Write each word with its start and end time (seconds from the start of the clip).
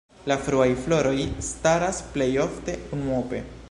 La 0.29 0.37
fruaj 0.45 0.65
floroj 0.85 1.13
staras 1.51 2.03
plej 2.17 2.31
ofte 2.49 2.81
unuope. 2.99 3.49